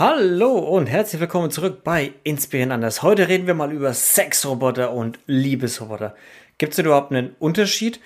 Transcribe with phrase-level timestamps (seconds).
[0.00, 3.02] Hallo und herzlich willkommen zurück bei Inspirieren anders.
[3.02, 6.16] Heute reden wir mal über Sexroboter und Liebesroboter.
[6.56, 8.00] Gibt es überhaupt einen Unterschied?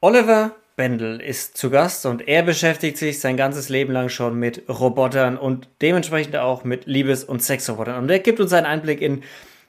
[0.00, 4.66] Oliver Bendel ist zu Gast und er beschäftigt sich sein ganzes Leben lang schon mit
[4.66, 8.02] Robotern und dementsprechend auch mit Liebes- und Sexrobotern.
[8.02, 9.22] Und er gibt uns einen Einblick in,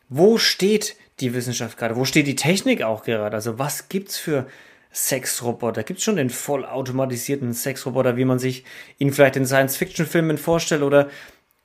[0.08, 3.36] wo steht die Wissenschaft gerade, wo steht die Technik auch gerade.
[3.36, 4.46] Also was gibt's für
[4.94, 5.84] Sexroboter?
[5.84, 8.64] Gibt es schon den vollautomatisierten Sexroboter, wie man sich
[9.00, 10.84] ihn vielleicht in Science-Fiction-Filmen vorstellt?
[10.84, 11.10] Oder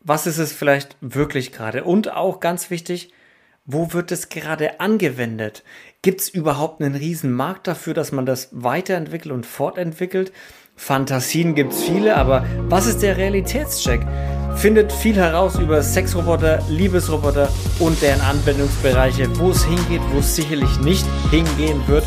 [0.06, 1.82] was ist es vielleicht wirklich gerade?
[1.82, 3.10] Und auch ganz wichtig,
[3.64, 5.64] wo wird es gerade angewendet?
[6.00, 10.32] Gibt es überhaupt einen riesen Markt dafür, dass man das weiterentwickelt und fortentwickelt?
[10.76, 14.06] Fantasien gibt es viele, aber was ist der Realitätscheck?
[14.54, 17.48] Findet viel heraus über Sexroboter, Liebesroboter
[17.80, 22.06] und deren Anwendungsbereiche, wo es hingeht, wo es sicherlich nicht hingehen wird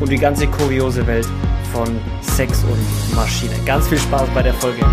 [0.00, 1.26] und die ganze kuriose Welt
[1.72, 1.88] von
[2.22, 3.54] Sex und Maschine.
[3.66, 4.86] Ganz viel Spaß bei der Folge.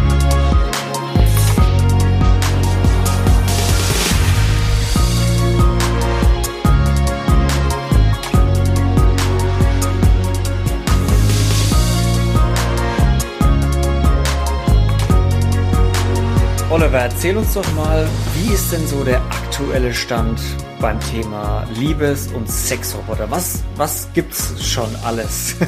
[16.78, 20.40] Oliver, erzähl uns doch mal, wie ist denn so der aktuelle Stand
[20.80, 23.32] beim Thema Liebes- und Sexroboter?
[23.32, 25.56] Was, was gibt's schon alles?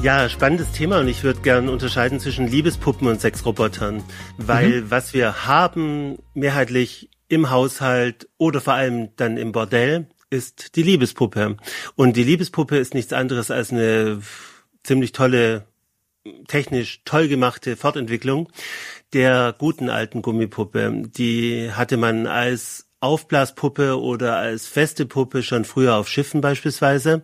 [0.00, 4.04] Ja, spannendes Thema und ich würde gerne unterscheiden zwischen Liebespuppen und Sexrobotern,
[4.36, 4.90] weil mhm.
[4.92, 11.56] was wir haben mehrheitlich im Haushalt oder vor allem dann im Bordell ist die Liebespuppe.
[11.96, 14.20] Und die Liebespuppe ist nichts anderes als eine
[14.84, 15.66] ziemlich tolle,
[16.46, 18.48] technisch toll gemachte Fortentwicklung
[19.12, 21.02] der guten alten Gummipuppe.
[21.06, 27.22] Die hatte man als Aufblaspuppe oder als feste Puppe schon früher auf Schiffen beispielsweise.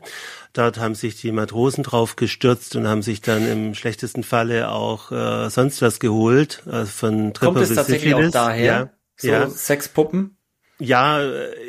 [0.52, 5.10] Dort haben sich die Matrosen drauf gestürzt und haben sich dann im schlechtesten Falle auch
[5.10, 6.62] äh, sonst was geholt.
[6.66, 8.28] Also von Tripper Kommt es tatsächlich Syphilis.
[8.28, 8.64] auch daher?
[8.64, 9.50] Ja, so ja.
[9.50, 10.36] Sexpuppen?
[10.80, 11.22] Ja,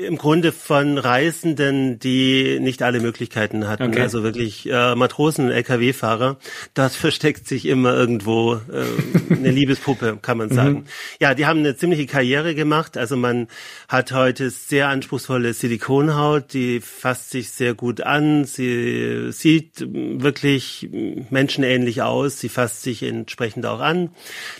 [0.04, 3.84] im Grunde von Reisenden, die nicht alle Möglichkeiten hatten.
[3.84, 4.02] Okay.
[4.02, 6.38] Also wirklich äh, Matrosen, LKW-Fahrer.
[6.74, 8.84] Dort versteckt sich immer irgendwo äh,
[9.30, 10.74] eine Liebespuppe, kann man sagen.
[10.74, 10.86] Mhm.
[11.20, 12.98] Ja, die haben eine ziemliche Karriere gemacht.
[12.98, 13.48] Also man
[13.88, 18.46] hat heute sehr anspruchsvolle Silikonhaut, die fasst sich sehr gut an.
[18.46, 20.90] Sie sieht wirklich
[21.30, 22.40] menschenähnlich aus.
[22.40, 24.10] Sie fasst sich entsprechend auch an.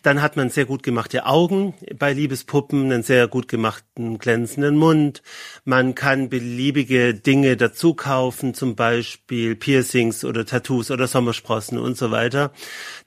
[0.04, 5.22] Dann hat man sehr gut gemachte Augen bei Liebespuppen, einen sehr gut gemachten glänzenden Mund.
[5.64, 12.12] Man kann beliebige Dinge dazu kaufen, zum Beispiel Piercings oder Tattoos oder Sommersprossen und so
[12.12, 12.52] weiter.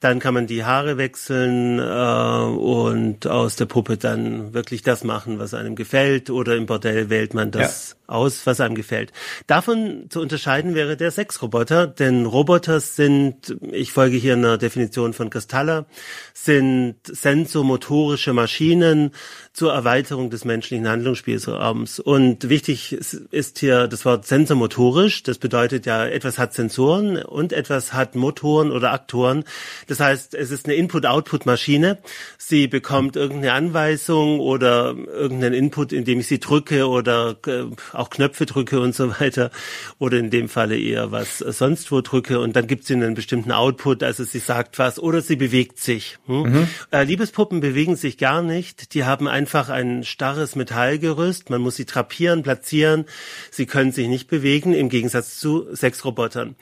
[0.00, 5.38] Dann kann man die Haare wechseln äh, und aus der Puppe dann wirklich das machen,
[5.38, 6.30] was einem gefällt.
[6.30, 8.14] Oder im Bordell wählt man das ja.
[8.14, 9.12] aus, was einem gefällt.
[9.46, 15.28] Davon zu unterscheiden wäre der Sexroboter, denn Roboter sind, ich folge hier einer Definition von
[15.28, 15.86] Castalla,
[16.32, 19.10] sind sensomotorische Maschinen
[19.58, 21.98] zur Erweiterung des menschlichen Handlungsspielraums.
[21.98, 25.24] Und wichtig ist hier das Wort sensormotorisch.
[25.24, 29.42] Das bedeutet ja, etwas hat Sensoren und etwas hat Motoren oder Aktoren.
[29.88, 31.98] Das heißt, es ist eine Input-Output-Maschine.
[32.38, 38.46] Sie bekommt irgendeine Anweisung oder irgendeinen Input, indem ich sie drücke oder äh, auch Knöpfe
[38.46, 39.50] drücke und so weiter.
[39.98, 42.38] Oder in dem Falle eher was sonst wo drücke.
[42.38, 46.18] Und dann gibt sie einen bestimmten Output, also sie sagt was oder sie bewegt sich.
[46.26, 46.42] Hm?
[46.42, 46.68] Mhm.
[46.92, 48.94] Äh, Liebespuppen bewegen sich gar nicht.
[48.94, 51.48] Die haben einfach ein starres Metallgerüst.
[51.48, 53.06] Man muss sie trapieren, platzieren.
[53.50, 56.54] Sie können sich nicht bewegen, im Gegensatz zu Sexrobotern.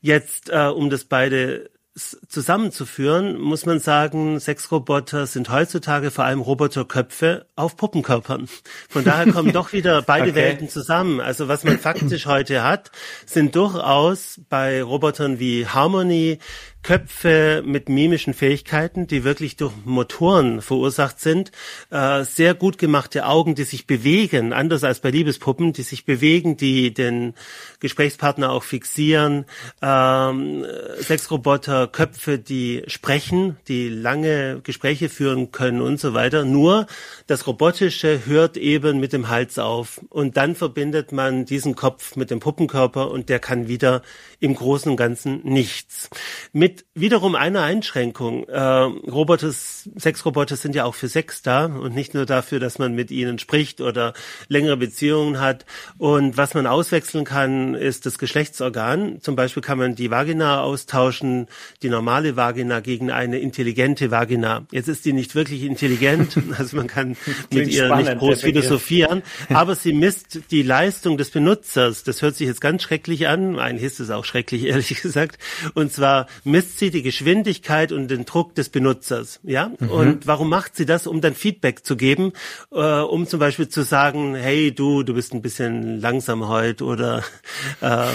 [0.00, 7.46] Jetzt, äh, um das beide zusammenzuführen, muss man sagen, Sexroboter sind heutzutage vor allem Roboterköpfe
[7.54, 8.48] auf Puppenkörpern.
[8.88, 10.34] Von daher kommen doch wieder beide okay.
[10.34, 11.20] Welten zusammen.
[11.20, 12.90] Also was man faktisch heute hat,
[13.26, 16.38] sind durchaus bei Robotern wie Harmony
[16.82, 21.52] Köpfe mit mimischen Fähigkeiten, die wirklich durch Motoren verursacht sind,
[21.90, 26.56] äh, sehr gut gemachte Augen, die sich bewegen, anders als bei Liebespuppen, die sich bewegen,
[26.56, 27.34] die den
[27.78, 29.44] Gesprächspartner auch fixieren,
[29.80, 30.64] ähm,
[31.00, 36.44] Sexroboter, Köpfe, die sprechen, die lange Gespräche führen können und so weiter.
[36.44, 36.86] Nur
[37.28, 42.30] das Robotische hört eben mit dem Hals auf und dann verbindet man diesen Kopf mit
[42.30, 44.02] dem Puppenkörper und der kann wieder
[44.40, 46.10] im Großen und Ganzen nichts.
[46.52, 48.48] Mit wiederum einer Einschränkung.
[48.48, 52.94] Äh, Roboter, Sexroboter sind ja auch für Sex da und nicht nur dafür, dass man
[52.94, 54.14] mit ihnen spricht oder
[54.48, 55.64] längere Beziehungen hat.
[55.98, 59.20] Und was man auswechseln kann, ist das Geschlechtsorgan.
[59.20, 61.46] Zum Beispiel kann man die Vagina austauschen,
[61.82, 64.66] die normale Vagina gegen eine intelligente Vagina.
[64.70, 67.16] Jetzt ist die nicht wirklich intelligent, also man kann
[67.52, 72.04] mit ihr nicht groß philosophieren, aber sie misst die Leistung des Benutzers.
[72.04, 73.58] Das hört sich jetzt ganz schrecklich an.
[73.58, 75.38] Eigentlich ist es auch schrecklich, ehrlich gesagt.
[75.74, 79.40] Und zwar misst misst sie die Geschwindigkeit und den Druck des Benutzers.
[79.42, 79.72] Ja.
[79.80, 79.90] Mhm.
[79.90, 81.08] Und warum macht sie das?
[81.08, 82.32] Um dann Feedback zu geben,
[82.70, 87.24] äh, um zum Beispiel zu sagen, hey du, du bist ein bisschen langsam heute oder
[87.80, 88.06] äh,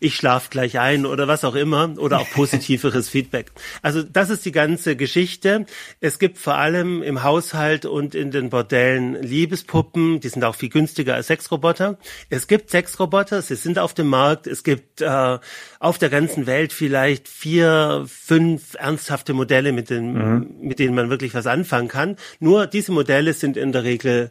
[0.00, 3.52] ich schlaf gleich ein oder was auch immer oder auch positiveres Feedback.
[3.82, 5.66] Also das ist die ganze Geschichte.
[6.00, 10.68] Es gibt vor allem im Haushalt und in den Bordellen Liebespuppen, die sind auch viel
[10.68, 11.98] günstiger als Sexroboter.
[12.30, 14.46] Es gibt Sexroboter, sie sind auf dem Markt.
[14.46, 15.38] Es gibt äh,
[15.80, 20.46] auf der ganzen Welt vielleicht vier, fünf ernsthafte Modelle, mit denen, mhm.
[20.60, 22.16] mit denen man wirklich was anfangen kann.
[22.40, 24.30] Nur diese Modelle sind in der Regel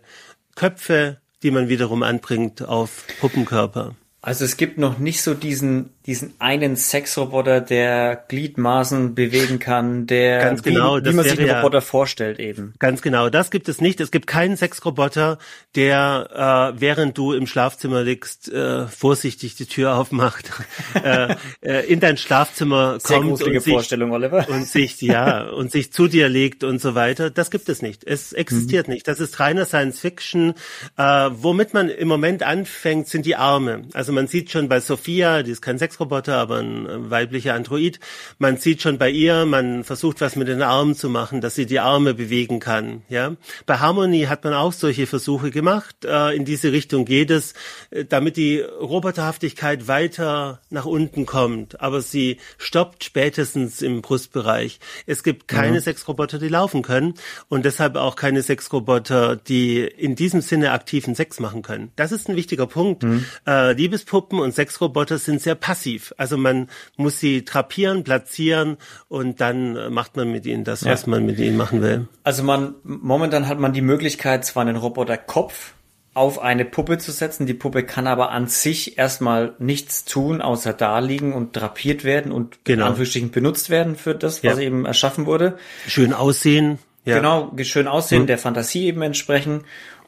[0.56, 3.96] Köpfe, die man wiederum anbringt auf Puppenkörper.
[4.26, 10.40] Also es gibt noch nicht so diesen, diesen einen Sexroboter, der Gliedmaßen bewegen kann, der
[10.40, 12.74] ganz genau, wie, wie man sich einen Roboter vorstellt eben.
[12.78, 14.00] Ganz genau, das gibt es nicht.
[14.00, 15.40] Es gibt keinen Sexroboter,
[15.76, 20.52] der äh, während du im Schlafzimmer liegst, äh, vorsichtig die Tür aufmacht,
[21.04, 26.08] äh, äh, in dein Schlafzimmer Sehr kommt und sich, und sich ja und sich zu
[26.08, 27.32] dir legt und so weiter.
[27.32, 28.04] Das gibt es nicht.
[28.04, 28.94] Es existiert mhm.
[28.94, 29.08] nicht.
[29.08, 30.54] Das ist reiner Science Fiction.
[30.98, 33.84] Äh, womit man im Moment anfängt, sind die Arme.
[33.94, 38.00] Also man sieht schon bei Sophia, die ist kein Sexroboter, aber ein weiblicher Android,
[38.38, 41.66] man sieht schon bei ihr, man versucht was mit den Armen zu machen, dass sie
[41.66, 43.04] die Arme bewegen kann.
[43.10, 46.04] Ja, Bei Harmony hat man auch solche Versuche gemacht.
[46.04, 47.54] Äh, in diese Richtung geht es,
[47.92, 51.80] äh, damit die Roboterhaftigkeit weiter nach unten kommt.
[51.82, 54.80] Aber sie stoppt spätestens im Brustbereich.
[55.06, 55.84] Es gibt keine mhm.
[55.84, 57.14] Sexroboter, die laufen können
[57.48, 61.92] und deshalb auch keine Sexroboter, die in diesem Sinne aktiven Sex machen können.
[61.96, 63.04] Das ist ein wichtiger Punkt.
[63.04, 63.26] Mhm.
[63.48, 65.85] Äh, Liebes Sexpuppen und Sexroboter sind sehr passiv.
[66.18, 66.68] Also man
[66.98, 68.78] muss sie trapieren, platzieren
[69.08, 70.92] und dann macht man mit ihnen das, ja.
[70.92, 72.08] was man mit ihnen machen will.
[72.24, 75.74] Also man, momentan hat man die Möglichkeit, zwar einen Roboterkopf
[76.16, 77.46] auf eine Puppe zu setzen.
[77.46, 82.32] Die Puppe kann aber an sich erstmal nichts tun, außer da liegen und drapiert werden
[82.32, 82.86] und genau.
[82.86, 84.64] Anführungsstrichen benutzt werden für das, was ja.
[84.64, 85.58] eben erschaffen wurde.
[85.88, 86.80] Schön aussehen.
[87.04, 87.18] Ja.
[87.18, 88.28] Genau, schön aussehen, mhm.
[88.28, 89.66] der Fantasie eben entsprechen.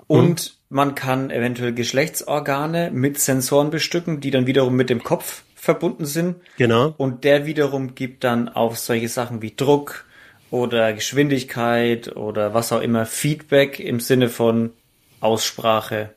[0.08, 6.06] Und man kann eventuell Geschlechtsorgane mit Sensoren bestücken, die dann wiederum mit dem Kopf verbunden
[6.06, 6.38] sind.
[6.58, 6.94] Genau.
[6.98, 10.06] Und der wiederum gibt dann auf solche Sachen wie Druck
[10.52, 14.72] oder Geschwindigkeit oder was auch immer Feedback im Sinne von
[15.20, 16.12] Aussprache.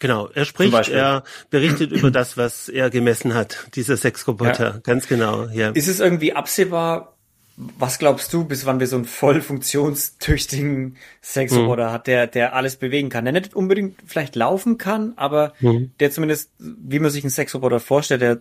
[0.00, 4.80] Genau, er spricht, er berichtet über das, was er gemessen hat, dieser Sexroboter, ja.
[4.82, 5.46] ganz genau.
[5.46, 5.70] Ja.
[5.70, 7.13] Ist es irgendwie absehbar,
[7.56, 11.92] was glaubst du, bis wann wir so einen voll funktionstüchtigen Sexroboter mhm.
[11.92, 13.24] hat, der, der alles bewegen kann?
[13.24, 15.92] Der nicht unbedingt vielleicht laufen kann, aber mhm.
[16.00, 18.40] der zumindest, wie man sich einen Sexroboter vorstellt, der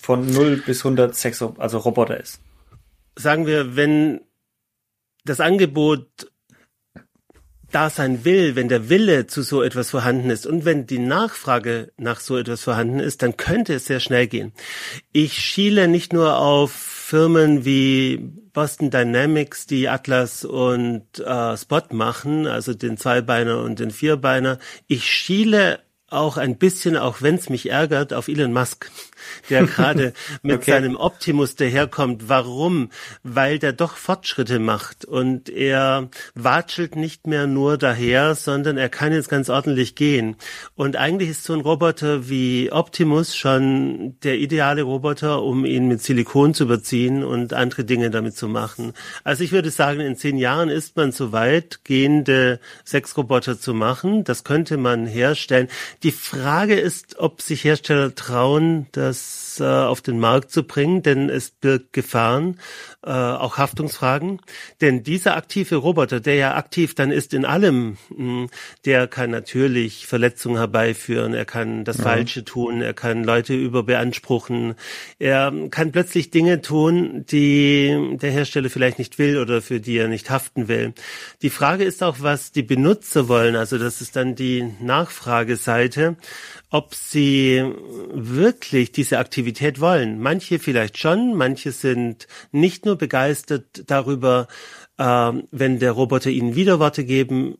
[0.00, 2.40] von 0 bis 100 Sex, also Roboter ist.
[3.16, 4.20] Sagen wir, wenn
[5.24, 6.08] das Angebot
[7.74, 11.92] da sein will, wenn der Wille zu so etwas vorhanden ist und wenn die Nachfrage
[11.96, 14.52] nach so etwas vorhanden ist, dann könnte es sehr schnell gehen.
[15.12, 16.72] Ich schiele nicht nur auf
[17.06, 18.16] Firmen wie
[18.54, 24.58] Boston Dynamics, die Atlas und äh, Spot machen, also den Zweibeiner und den Vierbeiner.
[24.86, 28.90] Ich schiele auch ein bisschen, auch wenn es mich ärgert, auf Elon Musk,
[29.50, 30.12] der gerade
[30.42, 30.72] mit okay.
[30.72, 32.28] seinem Optimus daherkommt.
[32.28, 32.90] Warum?
[33.22, 39.12] Weil der doch Fortschritte macht und er watschelt nicht mehr nur daher, sondern er kann
[39.12, 40.36] jetzt ganz ordentlich gehen.
[40.74, 46.02] Und eigentlich ist so ein Roboter wie Optimus schon der ideale Roboter, um ihn mit
[46.02, 48.92] Silikon zu überziehen und andere Dinge damit zu machen.
[49.22, 54.24] Also ich würde sagen, in zehn Jahren ist man so weit, gehende Sexroboter zu machen.
[54.24, 55.68] Das könnte man herstellen.
[56.02, 59.13] Die Frage ist, ob sich Hersteller trauen, das
[59.60, 62.60] äh, auf den Markt zu bringen, denn es birgt Gefahren,
[63.04, 64.40] äh, auch Haftungsfragen.
[64.80, 68.50] Denn dieser aktive Roboter, der ja aktiv dann ist in allem, mh, hm,
[68.84, 72.04] der kann natürlich Verletzungen herbeiführen, er kann das ja.
[72.04, 74.74] Falsche tun, er kann Leute überbeanspruchen,
[75.18, 80.08] er kann plötzlich Dinge tun, die der Hersteller vielleicht nicht will oder für die er
[80.08, 80.92] nicht haften will.
[81.42, 83.56] Die Frage ist auch, was die Benutzer wollen.
[83.56, 86.16] Also das ist dann die Nachfrageseite Seite,
[86.70, 87.62] ob sie
[88.12, 90.20] wirklich diese Aktivität wollen.
[90.20, 94.48] Manche vielleicht schon, manche sind nicht nur begeistert darüber,
[94.98, 97.58] äh, wenn der Roboter ihnen Widerworte geben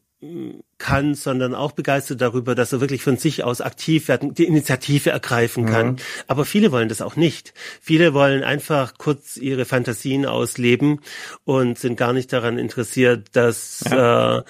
[0.79, 5.11] kann, sondern auch begeistert darüber, dass er wirklich von sich aus aktiv werden, die Initiative
[5.11, 5.87] ergreifen kann.
[5.87, 5.97] Mhm.
[6.27, 7.55] Aber viele wollen das auch nicht.
[7.81, 11.01] Viele wollen einfach kurz ihre Fantasien ausleben
[11.45, 14.39] und sind gar nicht daran interessiert, dass ja.
[14.39, 14.43] äh,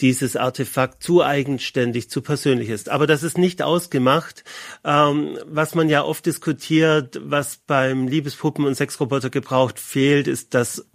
[0.00, 2.88] dieses Artefakt zu eigenständig, zu persönlich ist.
[2.88, 4.44] Aber das ist nicht ausgemacht.
[4.84, 10.86] Ähm, was man ja oft diskutiert, was beim Liebespuppen- und Sexroboter gebraucht fehlt, ist das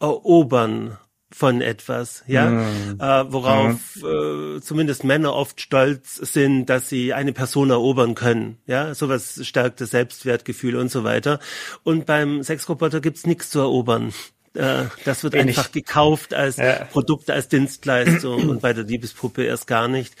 [0.00, 0.98] Erobern
[1.32, 2.98] von etwas, ja, mhm.
[2.98, 4.56] äh, worauf mhm.
[4.56, 9.80] äh, zumindest Männer oft stolz sind, dass sie eine Person erobern können, ja, sowas stärkt
[9.80, 11.38] das Selbstwertgefühl und so weiter.
[11.84, 14.12] Und beim Sexroboter gibt's nichts zu erobern.
[14.54, 16.84] Äh, das wird einfach gekauft als ja.
[16.84, 20.14] Produkt, als Dienstleistung und bei der Liebespuppe erst gar nicht.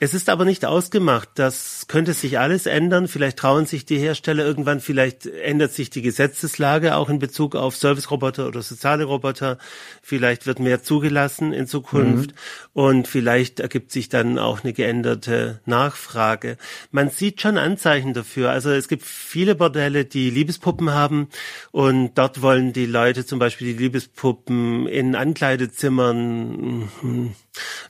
[0.00, 1.28] Es ist aber nicht ausgemacht.
[1.36, 3.06] Das könnte sich alles ändern.
[3.06, 7.76] Vielleicht trauen sich die Hersteller irgendwann, vielleicht ändert sich die Gesetzeslage auch in Bezug auf
[7.76, 9.58] Service-Roboter oder soziale Roboter.
[10.02, 12.36] Vielleicht wird mehr zugelassen in Zukunft mhm.
[12.72, 16.56] und vielleicht ergibt sich dann auch eine geänderte Nachfrage.
[16.90, 18.50] Man sieht schon Anzeichen dafür.
[18.50, 21.28] Also es gibt viele Bordelle, die Liebespuppen haben
[21.70, 26.90] und dort wollen die Leute zum Beispiel die Liebespuppen in Ankleidezimmern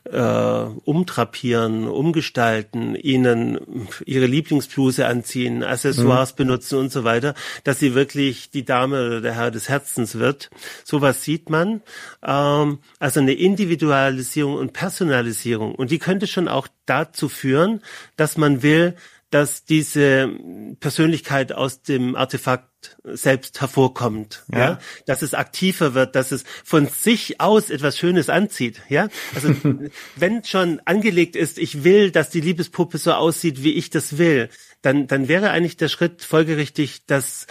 [0.05, 6.37] äh, umtrapieren, umgestalten, ihnen ihre Lieblingsbluse anziehen, Accessoires mhm.
[6.37, 10.51] benutzen und so weiter, dass sie wirklich die Dame oder der Herr des Herzens wird.
[10.85, 11.83] Sowas sieht man.
[12.25, 15.75] Ähm, also eine Individualisierung und Personalisierung.
[15.75, 17.83] Und die könnte schon auch dazu führen,
[18.17, 18.95] dass man will,
[19.31, 20.31] dass diese
[20.79, 22.69] Persönlichkeit aus dem Artefakt
[23.05, 24.59] selbst hervorkommt, ja.
[24.59, 29.09] ja, dass es aktiver wird, dass es von sich aus etwas Schönes anzieht, ja.
[29.35, 29.55] Also
[30.17, 34.49] wenn schon angelegt ist, ich will, dass die Liebespuppe so aussieht, wie ich das will,
[34.83, 37.47] dann dann wäre eigentlich der Schritt folgerichtig, dass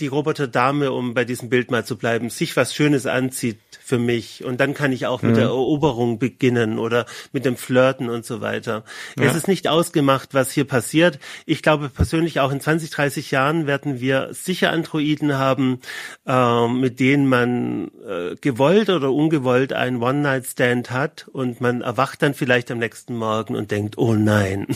[0.00, 4.44] die Roboterdame, um bei diesem Bild mal zu bleiben, sich was Schönes anzieht für mich
[4.44, 5.36] und dann kann ich auch mit mhm.
[5.36, 8.84] der Eroberung beginnen oder mit dem Flirten und so weiter.
[9.18, 9.24] Ja.
[9.24, 11.18] Es ist nicht ausgemacht, was hier passiert.
[11.46, 15.80] Ich glaube persönlich auch in 20, 30 Jahren werden wir sicher Androiden haben,
[16.26, 22.34] äh, mit denen man äh, gewollt oder ungewollt einen One-Night-Stand hat und man erwacht dann
[22.34, 24.66] vielleicht am nächsten Morgen und denkt, oh nein.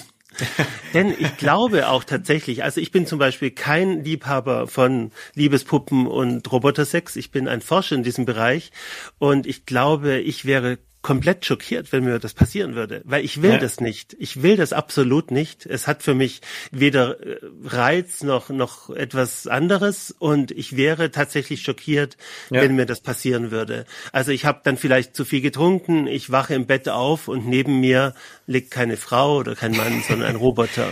[0.94, 6.50] Denn ich glaube auch tatsächlich, also ich bin zum Beispiel kein Liebhaber von Liebespuppen und
[6.50, 7.16] Robotersex.
[7.16, 8.72] Ich bin ein Forscher in diesem Bereich
[9.18, 13.52] und ich glaube, ich wäre komplett schockiert, wenn mir das passieren würde, weil ich will
[13.52, 13.58] ja.
[13.58, 14.16] das nicht.
[14.20, 15.66] Ich will das absolut nicht.
[15.66, 16.40] Es hat für mich
[16.70, 22.16] weder äh, Reiz noch noch etwas anderes und ich wäre tatsächlich schockiert,
[22.50, 22.62] ja.
[22.62, 23.84] wenn mir das passieren würde.
[24.12, 27.80] Also ich habe dann vielleicht zu viel getrunken, ich wache im Bett auf und neben
[27.80, 28.14] mir
[28.46, 30.88] liegt keine Frau oder kein Mann, sondern ein Roboter.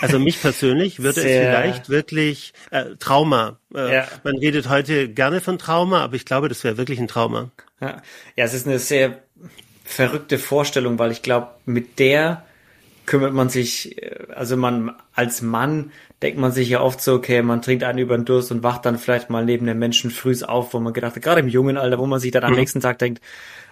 [0.00, 1.40] Also mich persönlich würde Sehr.
[1.40, 3.60] es vielleicht wirklich äh, Trauma.
[3.72, 4.08] Äh, ja.
[4.24, 7.52] Man redet heute gerne von Trauma, aber ich glaube, das wäre wirklich ein Trauma.
[7.80, 8.00] Ja.
[8.36, 9.22] ja, es ist eine sehr
[9.92, 12.44] verrückte Vorstellung, weil ich glaube, mit der
[13.04, 17.42] kümmert man sich, äh, also man als Mann denkt man sich ja oft so, okay,
[17.42, 20.42] man trinkt einen über den Durst und wacht dann vielleicht mal neben den Menschen frühs
[20.42, 22.58] auf, wo man gedacht hat, gerade im jungen Alter, wo man sich dann am mhm.
[22.58, 23.20] nächsten Tag denkt,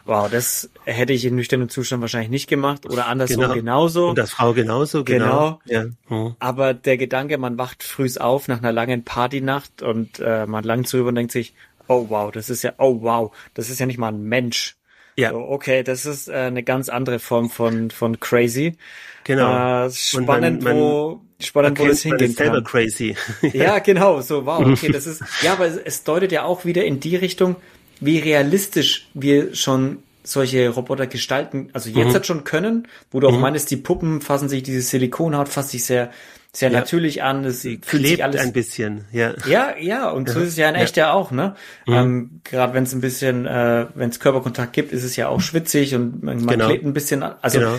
[0.04, 3.54] wow, das hätte ich in nüchternem Zustand wahrscheinlich nicht gemacht oder anderswo genau.
[3.54, 4.08] genauso.
[4.08, 5.60] Und das Frau genauso, genau.
[5.64, 5.84] genau.
[5.84, 5.84] Ja.
[6.08, 6.34] Mhm.
[6.40, 10.92] Aber der Gedanke, man wacht frühs auf nach einer langen Partynacht und äh, man langt
[10.92, 11.54] drüber und denkt sich,
[11.86, 14.76] oh wow, das ist ja, oh wow, das ist ja nicht mal ein Mensch.
[15.20, 15.30] Ja.
[15.30, 18.76] So, okay, das ist äh, eine ganz andere Form von, von crazy.
[19.24, 19.86] Genau.
[19.86, 22.64] Äh, spannend, man, man wo, spannend, wo das hingehen kann.
[22.64, 23.14] crazy.
[23.52, 26.84] ja, genau, so, wow, okay, das ist, ja, aber es, es deutet ja auch wieder
[26.84, 27.56] in die Richtung,
[28.00, 32.14] wie realistisch wir schon solche Roboter gestalten, also jetzt mhm.
[32.14, 33.40] hat schon können, wo du auch mhm.
[33.40, 36.10] meinst, die Puppen fassen sich, diese Silikonhaut fasst sich sehr
[36.52, 36.80] sehr ja.
[36.80, 39.34] natürlich an, es Sie fühlt sich alles ein bisschen, ja.
[39.46, 41.54] Ja, ja, und so ist es ja in echt ja, auch, ne?
[41.86, 41.94] Mhm.
[41.94, 45.40] Ähm, Gerade wenn es ein bisschen, äh, wenn es Körperkontakt gibt, ist es ja auch
[45.40, 46.66] schwitzig und man, genau.
[46.66, 47.36] klebt ein bisschen an.
[47.40, 47.78] Also genau.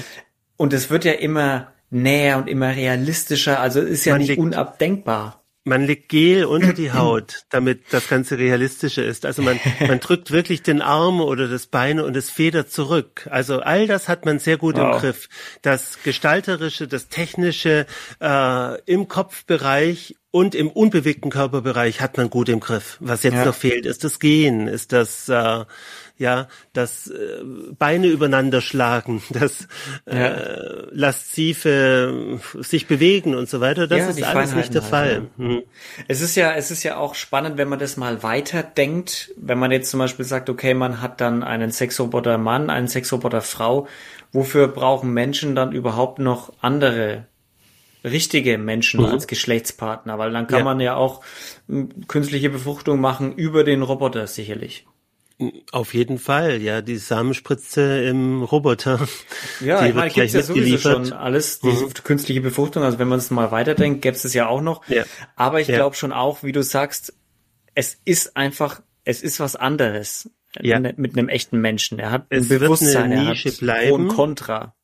[0.58, 5.40] und es wird ja immer näher und immer realistischer, also ist ja man nicht unabdenkbar.
[5.63, 9.25] Man legt Gel unter die Haut, damit das Ganze realistischer ist.
[9.25, 13.27] Also man, man drückt wirklich den Arm oder das Bein und es federt zurück.
[13.30, 14.96] Also all das hat man sehr gut wow.
[14.96, 15.30] im Griff.
[15.62, 17.86] Das Gestalterische, das Technische
[18.20, 22.98] äh, im Kopfbereich und im unbewegten Körperbereich hat man gut im Griff.
[23.00, 23.46] Was jetzt ja.
[23.46, 25.65] noch fehlt, ist das Gehen, ist das äh,
[26.22, 27.44] ja, das äh,
[27.77, 29.68] Beine übereinander schlagen, das
[30.06, 30.30] äh, ja.
[30.93, 35.27] Laszive sich bewegen und so weiter, das ja, ist alles nicht der halt, Fall.
[35.38, 35.45] Ja.
[35.45, 35.63] Hm.
[36.07, 39.71] Es ist ja, es ist ja auch spannend, wenn man das mal weiterdenkt, wenn man
[39.71, 43.88] jetzt zum Beispiel sagt, okay, man hat dann einen Sexroboter Mann, einen Sexroboter Frau,
[44.31, 47.25] wofür brauchen Menschen dann überhaupt noch andere
[48.03, 49.07] richtige Menschen mhm.
[49.07, 50.65] als Geschlechtspartner, weil dann kann ja.
[50.65, 51.21] man ja auch
[51.67, 54.86] hm, künstliche Befruchtung machen über den Roboter sicherlich.
[55.71, 59.00] Auf jeden Fall, ja, die Samenspritze im Roboter.
[59.60, 61.93] Ja, ich meine, gibt's ja sowieso schon alles, diese mhm.
[62.03, 64.88] künstliche Befruchtung, also wenn man es mal weiterdenkt, gäbe es ja auch noch.
[64.88, 65.03] Ja.
[65.36, 65.75] Aber ich ja.
[65.77, 67.13] glaube schon auch, wie du sagst,
[67.75, 70.29] es ist einfach, es ist was anderes
[70.60, 70.79] ja.
[70.79, 72.00] mit einem echten Menschen.
[72.00, 73.93] Er hat es ein Bewusstsein, wird eine Nische er hat bleiben.
[73.93, 74.75] und Contra.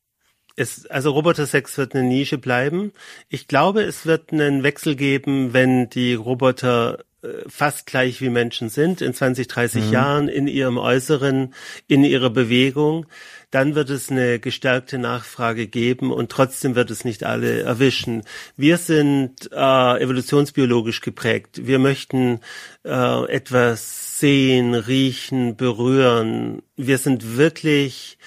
[0.56, 2.92] Es, also Robotersex wird eine Nische bleiben.
[3.28, 7.04] Ich glaube, es wird einen Wechsel geben, wenn die Roboter
[7.48, 9.92] fast gleich wie Menschen sind in 20, 30 mhm.
[9.92, 11.52] Jahren in ihrem Äußeren,
[11.88, 13.06] in ihrer Bewegung,
[13.50, 18.22] dann wird es eine gestärkte Nachfrage geben und trotzdem wird es nicht alle erwischen.
[18.56, 21.66] Wir sind äh, evolutionsbiologisch geprägt.
[21.66, 22.40] Wir möchten
[22.84, 26.62] äh, etwas sehen, riechen, berühren.
[26.76, 28.18] Wir sind wirklich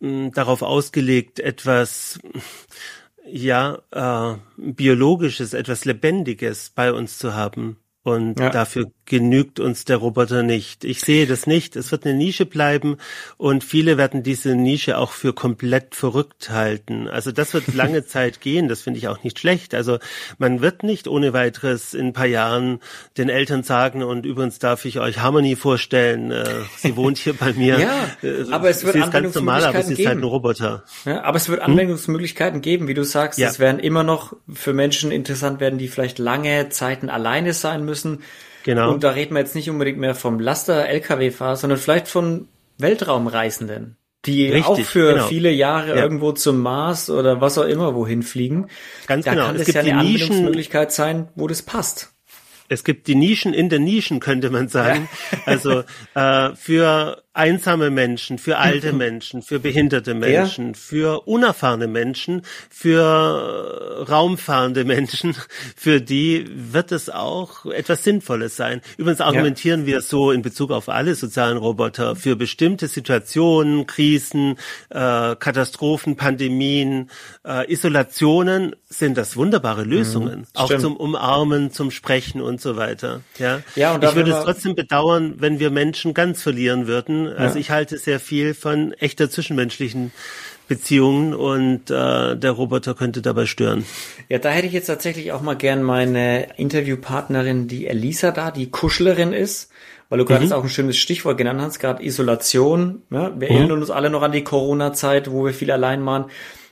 [0.00, 2.18] mh, hm, darauf ausgelegt, etwas
[3.26, 7.78] ja äh, biologisches, etwas Lebendiges bei uns zu haben.
[8.06, 8.50] Und ja.
[8.50, 10.84] dafür genügt uns der Roboter nicht.
[10.84, 11.76] Ich sehe das nicht.
[11.76, 12.98] Es wird eine Nische bleiben
[13.36, 17.08] und viele werden diese Nische auch für komplett verrückt halten.
[17.08, 18.68] Also das wird lange Zeit gehen.
[18.68, 19.74] Das finde ich auch nicht schlecht.
[19.74, 19.98] Also
[20.38, 22.80] man wird nicht ohne weiteres in ein paar Jahren
[23.16, 26.32] den Eltern sagen und übrigens darf ich euch Harmony vorstellen.
[26.32, 26.44] Äh,
[26.76, 27.78] sie wohnt hier bei mir.
[27.80, 30.84] ja, äh, aber es wird sie ist ganz normal, aber sie ist halt ein Roboter.
[31.04, 31.72] Ja, aber es wird hm?
[31.72, 32.62] Anwendungsmöglichkeiten hm?
[32.62, 33.38] geben, wie du sagst.
[33.38, 33.48] Ja.
[33.48, 38.22] Es werden immer noch für Menschen interessant werden, die vielleicht lange Zeiten alleine sein müssen.
[38.66, 38.92] Genau.
[38.92, 44.48] Und da reden wir jetzt nicht unbedingt mehr vom Laster-Lkw-Fahrer, sondern vielleicht von Weltraumreisenden, die
[44.48, 45.26] Richtig, auch für genau.
[45.28, 46.02] viele Jahre ja.
[46.02, 48.66] irgendwo zum Mars oder was auch immer wohin fliegen.
[49.06, 49.46] Ganz da genau.
[49.46, 52.12] kann es, es ja eine Anwendungsmöglichkeit sein, wo das passt.
[52.68, 55.08] Es gibt die Nischen in der Nischen, könnte man sagen.
[55.30, 55.38] Ja.
[55.46, 60.74] Also äh, für einsame Menschen, für alte Menschen, für behinderte Menschen, ja.
[60.74, 65.36] für unerfahrene Menschen, für raumfahrende Menschen,
[65.76, 68.80] für die wird es auch etwas Sinnvolles sein.
[68.96, 69.86] Übrigens argumentieren ja.
[69.86, 74.56] wir so in Bezug auf alle sozialen Roboter für bestimmte Situationen, Krisen,
[74.90, 77.10] äh, Katastrophen, Pandemien,
[77.46, 79.90] äh, Isolationen sind das wunderbare mhm.
[79.90, 83.20] Lösungen, mhm, auch zum Umarmen, zum Sprechen und so weiter.
[83.38, 87.54] Ja, ja und ich würde es trotzdem bedauern, wenn wir Menschen ganz verlieren würden also
[87.54, 87.60] ja.
[87.60, 90.12] ich halte sehr viel von echter zwischenmenschlichen
[90.68, 93.84] Beziehungen und äh, der Roboter könnte dabei stören.
[94.28, 98.70] Ja, da hätte ich jetzt tatsächlich auch mal gern meine Interviewpartnerin, die Elisa da, die
[98.70, 99.70] Kuschlerin ist,
[100.08, 100.52] weil du gerade mhm.
[100.52, 103.02] auch ein schönes Stichwort genannt hast, gerade Isolation.
[103.10, 103.32] Ja?
[103.38, 103.56] Wir mhm.
[103.56, 106.26] erinnern uns alle noch an die Corona-Zeit, wo wir viel allein waren.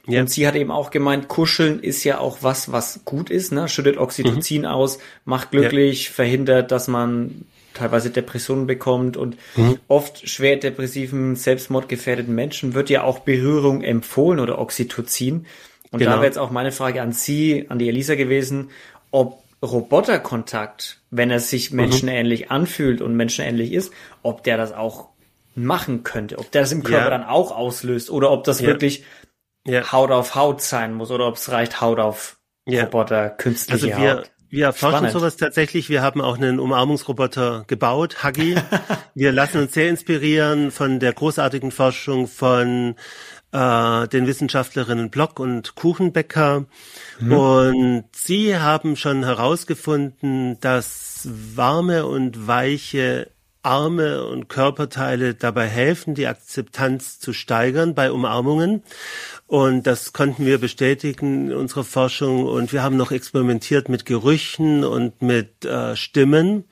[0.07, 0.21] Ja.
[0.21, 3.69] Und sie hat eben auch gemeint, Kuscheln ist ja auch was, was gut ist, ne?
[3.69, 4.69] Schüttet Oxytocin mhm.
[4.69, 6.13] aus, macht glücklich, ja.
[6.13, 9.79] verhindert, dass man teilweise Depressionen bekommt und mhm.
[9.89, 15.47] oft schwer depressiven, selbstmordgefährdeten Menschen wird ja auch Berührung empfohlen oder Oxytocin.
[15.91, 16.13] Und genau.
[16.13, 18.71] da wäre jetzt auch meine Frage an Sie, an die Elisa gewesen,
[19.11, 22.51] ob Roboterkontakt, wenn er sich menschenähnlich mhm.
[22.51, 25.09] anfühlt und menschenähnlich ist, ob der das auch
[25.55, 27.11] machen könnte, ob der das im Körper ja.
[27.11, 28.67] dann auch auslöst oder ob das ja.
[28.67, 29.05] wirklich
[29.67, 29.93] ja.
[29.93, 32.37] Haut auf Haut sein muss oder ob es reicht Haut auf
[32.69, 34.31] Roboter, künstliche also wir, Haut.
[34.49, 35.13] Wir erforschen Spannend.
[35.13, 35.89] sowas tatsächlich.
[35.91, 38.55] Wir haben auch einen Umarmungsroboter gebaut, Huggy.
[39.15, 42.95] wir lassen uns sehr inspirieren von der großartigen Forschung von
[43.51, 46.67] äh, den Wissenschaftlerinnen Block und Kuchenbecker.
[47.19, 47.33] Mhm.
[47.33, 53.34] Und sie haben schon herausgefunden, dass warme und weiche
[53.65, 58.83] Arme und Körperteile dabei helfen, die Akzeptanz zu steigern bei Umarmungen.
[59.47, 62.47] Und das konnten wir bestätigen in unserer Forschung.
[62.47, 66.65] Und wir haben noch experimentiert mit Gerüchen und mit äh, Stimmen.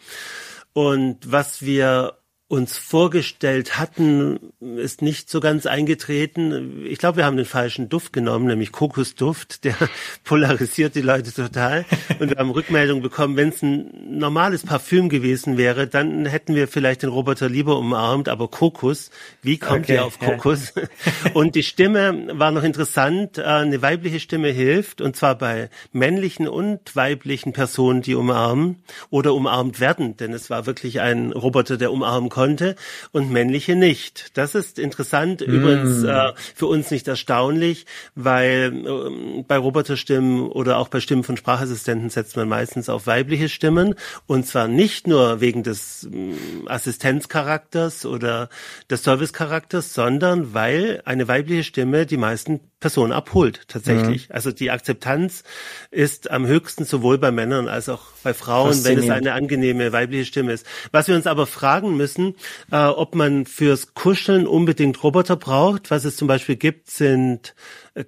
[0.73, 2.19] Und was wir
[2.53, 6.85] uns vorgestellt hatten, ist nicht so ganz eingetreten.
[6.85, 9.75] Ich glaube, wir haben den falschen Duft genommen, nämlich Kokosduft, der
[10.25, 11.87] polarisiert die Leute total.
[12.21, 16.69] Und wir haben Rückmeldungen bekommen, wenn es ein normales Parfüm gewesen wäre, dann hätten wir
[16.69, 19.11] vielleicht den Roboter lieber umarmt, aber Kokos,
[19.41, 20.75] wie kommt okay, ihr auf Kokos?
[20.77, 20.83] Ja.
[21.33, 26.47] Und die Stimme war noch interessant, äh, eine weibliche Stimme hilft, und zwar bei männlichen
[26.49, 31.91] und weiblichen Personen, die umarmen oder umarmt werden, denn es war wirklich ein Roboter, der
[31.91, 32.75] umarmen konnte konnte
[33.13, 34.37] und männliche nicht.
[34.37, 35.45] Das ist interessant, mm.
[35.45, 41.37] übrigens äh, für uns nicht erstaunlich, weil äh, bei Roboterstimmen oder auch bei Stimmen von
[41.37, 43.95] Sprachassistenten setzt man meistens auf weibliche Stimmen
[44.27, 46.35] und zwar nicht nur wegen des äh,
[46.67, 48.49] Assistenzcharakters oder
[48.91, 54.29] des Servicecharakters, sondern weil eine weibliche Stimme die meisten Personen abholt tatsächlich.
[54.29, 54.35] Mhm.
[54.35, 55.45] Also die Akzeptanz
[55.93, 60.27] ist am höchsten sowohl bei Männern als auch bei Frauen, wenn es eine angenehme weibliche
[60.27, 60.67] Stimme ist.
[60.91, 62.35] Was wir uns aber fragen müssen,
[62.73, 65.91] äh, ob man fürs Kuscheln unbedingt Roboter braucht.
[65.93, 67.55] Was es zum Beispiel gibt, sind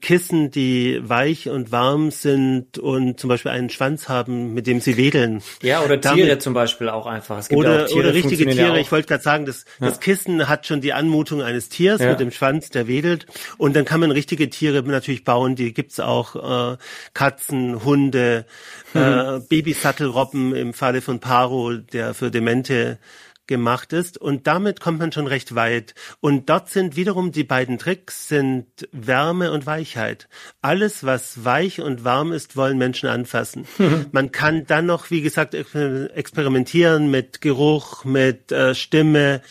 [0.01, 4.97] Kissen, die weich und warm sind und zum Beispiel einen Schwanz haben, mit dem sie
[4.97, 5.43] wedeln.
[5.63, 7.39] Ja, oder Tiere Damit, zum Beispiel auch einfach.
[7.39, 8.81] Es gibt oder, ja auch Tiere, oder richtige Tiere.
[8.81, 9.89] Ich wollte gerade sagen, das, ja.
[9.89, 12.11] das Kissen hat schon die Anmutung eines Tiers ja.
[12.11, 13.27] mit dem Schwanz, der wedelt.
[13.59, 15.55] Und dann kann man richtige Tiere natürlich bauen.
[15.55, 16.77] Die gibt's auch äh,
[17.13, 18.47] Katzen, Hunde,
[18.95, 19.01] mhm.
[19.01, 22.99] äh, Babysattelrobben im Falle von Paro, der für Demente
[23.47, 25.95] gemacht ist und damit kommt man schon recht weit.
[26.21, 30.29] Und dort sind wiederum die beiden Tricks sind Wärme und Weichheit.
[30.63, 33.67] Alles, was weich und warm ist, wollen Menschen anfassen.
[34.13, 39.43] man kann dann noch, wie gesagt, experimentieren mit Geruch, mit äh, Stimme,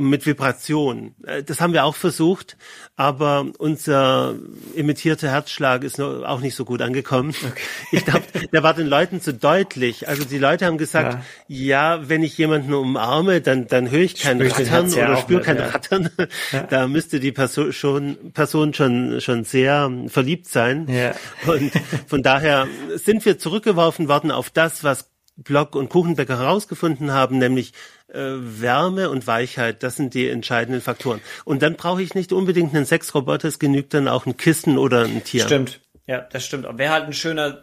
[0.00, 1.14] mit Vibration.
[1.26, 2.56] Äh, das haben wir auch versucht,
[2.96, 4.34] aber unser
[4.74, 7.34] imitierter Herzschlag ist auch nicht so gut angekommen.
[7.44, 7.62] Okay.
[7.94, 10.08] Ich glaube, der war den Leuten zu deutlich.
[10.08, 14.16] Also die Leute haben gesagt, ja, ja wenn ich jemanden umarme, dann, dann höre ich
[14.16, 15.66] kein Spür Rattern oder spüre kein ja.
[15.66, 16.10] Rattern.
[16.52, 16.62] Ja.
[16.62, 20.88] Da müsste die Person schon, Person schon, schon sehr verliebt sein.
[20.88, 21.14] Ja.
[21.46, 21.72] Und
[22.06, 27.72] von daher sind wir zurückgeworfen worden auf das, was Block und Kuchenbäcker herausgefunden haben, nämlich
[28.08, 31.20] äh, Wärme und Weichheit, das sind die entscheidenden Faktoren.
[31.44, 35.04] Und dann brauche ich nicht unbedingt einen Sexroboter, es genügt dann auch ein Kissen oder
[35.04, 35.44] ein Tier.
[35.44, 36.66] Stimmt, ja, das stimmt.
[36.76, 37.62] Wäre halt ein schöner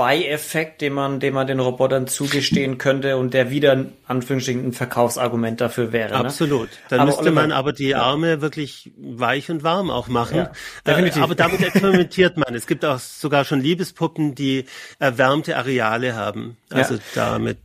[0.00, 4.72] Beieffekt, den man, den man den Robotern zugestehen könnte und der wieder in Anführungsstrichen ein
[4.72, 6.12] Verkaufsargument dafür wäre.
[6.14, 6.20] Ne?
[6.20, 6.70] Absolut.
[6.88, 8.40] Dann aber müsste Oliver, man aber die Arme ja.
[8.40, 10.38] wirklich weich und warm auch machen.
[10.38, 10.52] Ja,
[10.86, 11.20] definitiv.
[11.20, 12.54] Äh, aber damit experimentiert man.
[12.54, 14.64] Es gibt auch sogar schon Liebespuppen, die
[14.98, 16.56] erwärmte Areale haben.
[16.70, 17.00] Also ja.
[17.14, 17.58] damit.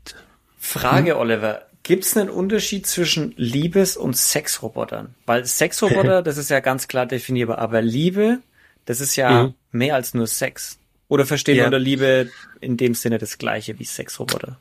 [0.57, 1.19] Frage, hm?
[1.19, 1.61] Oliver.
[1.83, 5.15] Gibt es einen Unterschied zwischen Liebes- und Sexrobotern?
[5.25, 8.39] Weil Sexroboter, das ist ja ganz klar definierbar, aber Liebe,
[8.83, 9.53] das ist ja mhm.
[9.71, 10.79] mehr als nur Sex.
[11.07, 11.65] Oder verstehen ja.
[11.65, 12.29] unter Liebe
[12.61, 14.59] in dem Sinne das gleiche wie Sexroboter?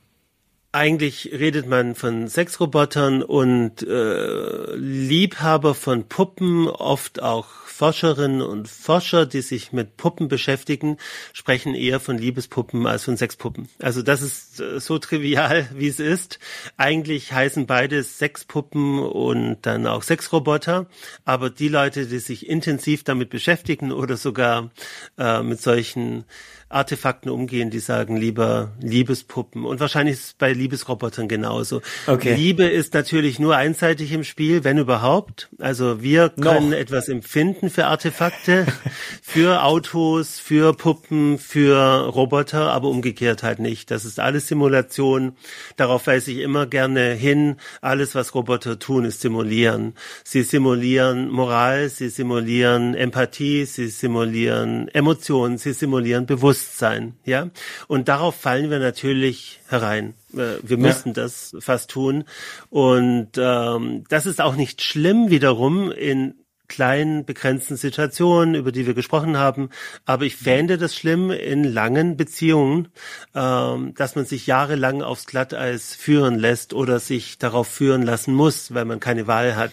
[0.75, 9.25] Eigentlich redet man von Sexrobotern und äh, Liebhaber von Puppen, oft auch Forscherinnen und Forscher,
[9.25, 10.97] die sich mit Puppen beschäftigen,
[11.33, 13.69] sprechen eher von Liebespuppen als von Sexpuppen.
[13.79, 16.41] Also das ist äh, so trivial, wie es ist.
[16.77, 20.87] Eigentlich heißen beides Sexpuppen und dann auch Sexroboter.
[21.25, 24.73] Aber die Leute, die sich intensiv damit beschäftigen oder sogar
[25.19, 26.25] äh, mit solchen
[26.69, 29.65] Artefakten umgehen, die sagen lieber Liebespuppen.
[29.65, 31.83] Und wahrscheinlich ist es bei Liebesrobotern genauso.
[32.07, 32.35] Okay.
[32.35, 35.51] Liebe ist natürlich nur einseitig im Spiel, wenn überhaupt.
[35.59, 36.77] Also wir können Noch.
[36.77, 38.67] etwas empfinden für Artefakte,
[39.23, 43.91] für Autos, für Puppen, für Roboter, aber umgekehrt halt nicht.
[43.91, 45.37] Das ist alles Simulation.
[45.77, 47.57] Darauf weise ich immer gerne hin.
[47.83, 49.95] Alles, was Roboter tun, ist simulieren.
[50.25, 56.54] Sie simulieren Moral, sie simulieren Empathie, sie simulieren Emotionen, sie simulieren Bewusstsein.
[56.55, 57.51] Bewusstsein, ja.
[57.89, 60.15] Und darauf fallen wir natürlich herein.
[60.33, 61.15] Äh, wir müssen ja.
[61.15, 62.25] das fast tun.
[62.71, 66.35] Und ähm, das ist auch nicht schlimm wiederum in
[66.67, 69.71] kleinen, begrenzten Situationen, über die wir gesprochen haben.
[70.07, 72.89] Aber ich fände das schlimm in langen Beziehungen,
[73.35, 78.73] ähm, dass man sich jahrelang aufs Glatteis führen lässt oder sich darauf führen lassen muss,
[78.73, 79.73] weil man keine Wahl hat.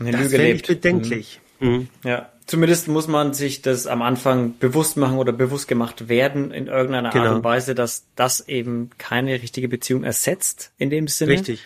[0.00, 1.40] Eine das fände ich bedenklich.
[1.60, 1.68] Mhm.
[1.68, 1.88] Mhm.
[2.04, 6.66] Ja, Zumindest muss man sich das am Anfang bewusst machen oder bewusst gemacht werden in
[6.66, 7.24] irgendeiner genau.
[7.24, 11.32] Art und Weise, dass das eben keine richtige Beziehung ersetzt in dem Sinne.
[11.32, 11.62] Richtig.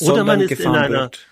[0.00, 1.26] Oder man ist in einer, wird.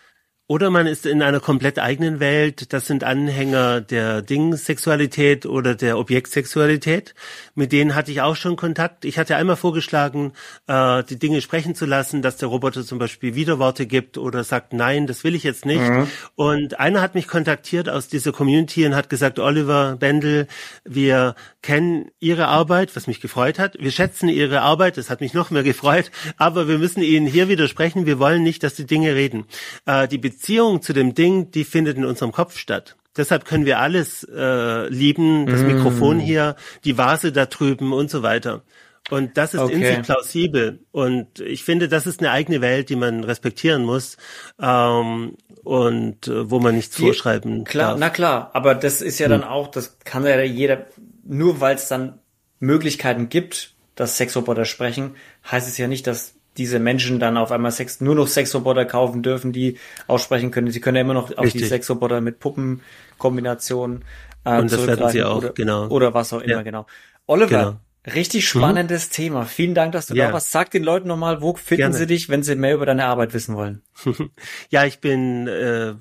[0.53, 2.75] Oder man ist in einer komplett eigenen Welt.
[2.75, 7.15] Das sind Anhänger der Dingsexualität oder der Objektsexualität.
[7.55, 9.07] Mit denen hatte ich auch schon Kontakt.
[9.07, 10.35] Ich hatte einmal vorgeschlagen,
[10.67, 14.75] äh, die Dinge sprechen zu lassen, dass der Roboter zum Beispiel Widerworte gibt oder sagt,
[14.75, 15.89] nein, das will ich jetzt nicht.
[15.89, 16.07] Mhm.
[16.35, 20.49] Und einer hat mich kontaktiert aus dieser Community und hat gesagt, Oliver Bendel,
[20.85, 23.79] wir kennen Ihre Arbeit, was mich gefreut hat.
[23.79, 26.11] Wir schätzen Ihre Arbeit, das hat mich noch mehr gefreut.
[26.37, 28.05] Aber wir müssen Ihnen hier widersprechen.
[28.05, 29.47] Wir wollen nicht, dass die Dinge reden.
[29.87, 32.97] Äh, die Beziehung zu dem Ding, die findet in unserem Kopf statt.
[33.17, 35.67] Deshalb können wir alles äh, lieben, das mm.
[35.67, 38.63] Mikrofon hier, die Vase da drüben und so weiter.
[39.09, 39.75] Und das ist okay.
[39.75, 40.81] in sich plausibel.
[40.91, 44.17] Und ich finde, das ist eine eigene Welt, die man respektieren muss
[44.61, 48.01] ähm, und äh, wo man nichts vorschreiben klar, darf.
[48.01, 49.31] Na klar, aber das ist ja hm.
[49.31, 50.87] dann auch, das kann ja jeder,
[51.23, 52.19] nur weil es dann
[52.59, 55.15] Möglichkeiten gibt, dass Sexroboter sprechen,
[55.49, 59.23] heißt es ja nicht, dass diese Menschen dann auf einmal Sex, nur noch Sexroboter kaufen
[59.23, 60.71] dürfen, die aussprechen können.
[60.71, 61.63] Sie können ja immer noch auf Richtig.
[61.63, 64.05] die Sexroboter mit Puppenkombinationen
[64.45, 65.89] äh, Und das werden sie auch, oder, genau.
[65.89, 66.63] Oder was auch immer, ja.
[66.63, 66.87] genau.
[67.27, 68.15] Oliver, genau.
[68.15, 68.59] richtig mhm.
[68.59, 69.13] spannendes mhm.
[69.13, 69.45] Thema.
[69.45, 70.29] Vielen Dank, dass du ja.
[70.29, 70.51] da warst.
[70.51, 71.95] Sag den Leuten nochmal, wo finden Gerne.
[71.95, 73.83] sie dich, wenn sie mehr über deine Arbeit wissen wollen?
[74.71, 75.95] ja, ich bin äh,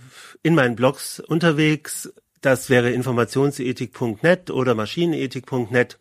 [0.44, 2.12] in meinen Blogs unterwegs,
[2.42, 6.00] das wäre informationsethik.net oder maschinenethik.net.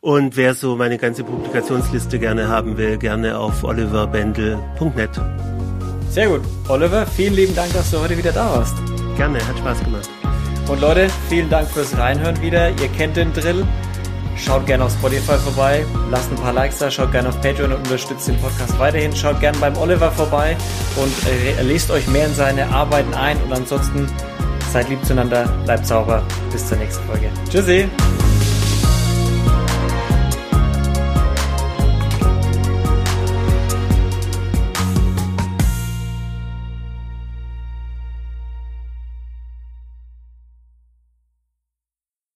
[0.00, 5.10] Und wer so meine ganze Publikationsliste gerne haben will, gerne auf oliverbendel.net.
[6.10, 6.42] Sehr gut.
[6.68, 8.74] Oliver, vielen lieben Dank, dass du heute wieder da warst.
[9.16, 10.10] Gerne, hat Spaß gemacht.
[10.68, 12.70] Und Leute, vielen Dank fürs Reinhören wieder.
[12.70, 13.64] Ihr kennt den Drill.
[14.36, 17.78] Schaut gerne auf Spotify vorbei, lasst ein paar Likes da, schaut gerne auf Patreon und
[17.78, 19.16] unterstützt den Podcast weiterhin.
[19.16, 20.56] Schaut gerne beim Oliver vorbei
[20.96, 23.42] und äh, lest euch mehr in seine Arbeiten ein.
[23.42, 24.06] Und ansonsten
[24.72, 26.22] Seid lieb zueinander, bleibt sauber.
[26.52, 27.30] Bis zur nächsten Folge.
[27.50, 27.88] Tschüssi!